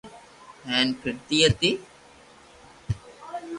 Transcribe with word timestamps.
ھيين 0.67 0.87
پھرتي 0.99 1.37
ھتي 1.49 1.69